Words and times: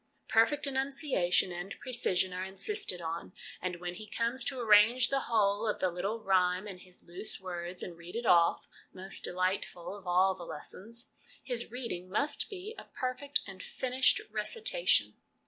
Perfect 0.29 0.65
enunciation 0.65 1.51
and 1.51 1.75
precision 1.79 2.33
are 2.33 2.43
insisted 2.43 3.01
on, 3.01 3.33
and 3.61 3.75
when 3.75 3.93
he 3.93 4.07
comes 4.07 4.43
to 4.45 4.59
arrange 4.59 5.09
the 5.09 5.19
whole 5.29 5.67
of 5.67 5.77
the 5.79 5.91
little 5.91 6.21
rhyme 6.23 6.67
in 6.67 6.79
his 6.79 7.03
loose 7.03 7.39
words 7.39 7.83
and 7.83 7.95
read 7.95 8.15
it 8.15 8.25
off(most 8.25 9.21
delightful 9.23 9.95
of 9.95 10.07
all 10.07 10.33
the 10.33 10.43
lessons) 10.43 11.11
his 11.43 11.69
reading 11.69 12.09
must 12.09 12.49
be 12.49 12.73
a 12.79 12.85
perfect 12.85 13.41
and 13.45 13.61
finished 13.61 14.19
recitation. 14.31 15.13